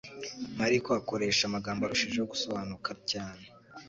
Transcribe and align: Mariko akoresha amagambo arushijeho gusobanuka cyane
Mariko 0.59 0.89
akoresha 0.99 1.41
amagambo 1.45 1.81
arushijeho 1.83 2.25
gusobanuka 2.33 2.91
cyane 3.11 3.45